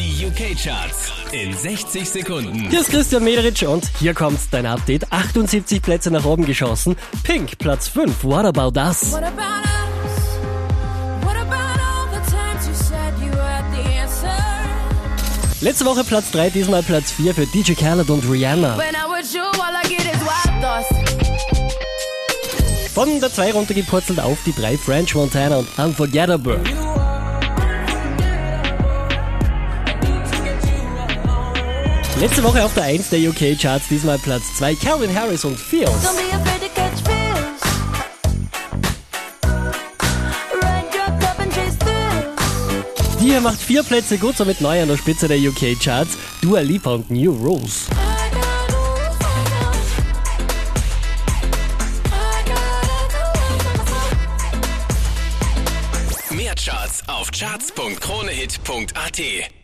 [0.00, 2.70] Die UK-Charts in 60 Sekunden.
[2.70, 5.12] Hier ist Christian Mederitsch und hier kommt dein Update.
[5.12, 6.96] 78 Plätze nach oben geschossen.
[7.22, 8.24] Pink, Platz 5.
[8.24, 9.12] What about us?
[9.12, 10.14] What about us?
[11.22, 14.32] What about all the times you said you had the answer?
[15.60, 18.78] Letzte Woche Platz 3, diesmal Platz 4 für DJ Khaled und Rihanna.
[18.78, 20.88] When I'm with you, all I get is wild thoughts.
[22.94, 26.58] Von der 2 runtergepurzelt auf die 3 French Montana und Unforgettable.
[32.20, 35.90] Letzte Woche auf der 1 der UK Charts, diesmal Platz 2 Calvin Harris und Feels.
[43.18, 46.18] Die hier macht vier Plätze gut, somit neu an der Spitze der UK Charts.
[46.42, 47.86] Dua Lipa und New Rules.
[56.28, 59.59] Mehr Charts auf charts.kronehit.at.